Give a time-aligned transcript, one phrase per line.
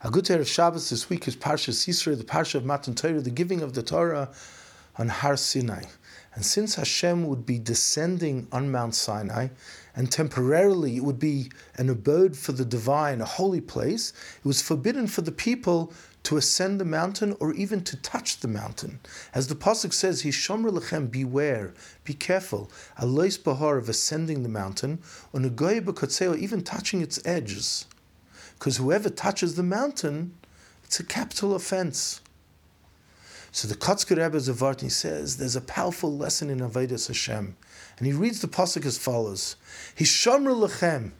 [0.00, 3.30] A good of Shabbos this week is Parsha Yisro, the Parsha of Matan Torah, the
[3.30, 4.30] giving of the Torah
[4.96, 5.82] on Har Sinai.
[6.36, 9.48] And since Hashem would be descending on Mount Sinai,
[9.96, 14.62] and temporarily it would be an abode for the divine, a holy place, it was
[14.62, 15.92] forbidden for the people
[16.22, 19.00] to ascend the mountain or even to touch the mountain.
[19.34, 21.74] As the Pasuk says, Hishomer lechem, beware,
[22.04, 25.00] be careful, alois bahar of ascending the mountain,
[25.32, 27.86] or even touching its edges
[28.58, 30.34] because whoever touches the mountain,
[30.84, 32.20] it's a capital offense.
[33.52, 37.56] So the Kotzker Rebbe Zavartni says there's a powerful lesson in Avodas Hashem,
[37.98, 39.56] and he reads the pasuk as follows:
[39.96, 41.12] Hishamru lechem,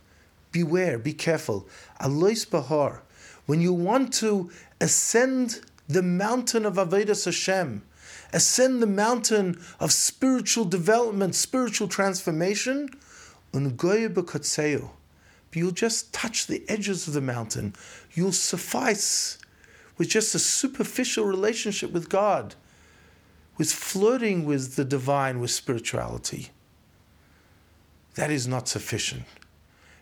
[0.52, 1.66] beware, be careful.
[2.00, 3.02] Alois bahar,
[3.46, 7.82] when you want to ascend the mountain of Avodas Hashem,
[8.32, 12.90] ascend the mountain of spiritual development, spiritual transformation,
[13.52, 14.90] ungoye b'kotzeu
[15.56, 17.74] you'll just touch the edges of the mountain.
[18.12, 19.38] You'll suffice
[19.96, 22.54] with just a superficial relationship with God,
[23.56, 26.50] with flirting with the divine, with spirituality.
[28.14, 29.24] That is not sufficient.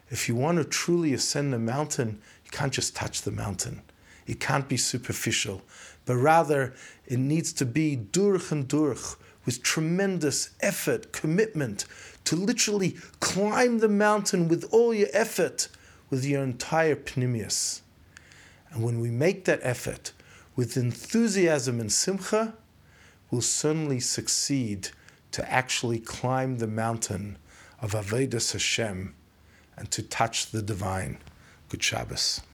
[0.08, 3.82] If you want to truly ascend the mountain, you can't just touch the mountain.
[4.26, 5.62] It can't be superficial,
[6.04, 6.74] but rather
[7.06, 11.86] it needs to be durch and durch, with tremendous effort, commitment
[12.24, 15.68] to literally climb the mountain with all your effort,
[16.10, 17.80] with your entire pnimius.
[18.70, 20.12] And when we make that effort
[20.56, 22.54] with enthusiasm and simcha,
[23.30, 24.90] we'll certainly succeed
[25.32, 27.38] to actually climb the mountain
[27.80, 29.14] of Avodas Hashem
[29.76, 31.18] and to touch the divine.
[31.68, 32.40] Good Shabbos.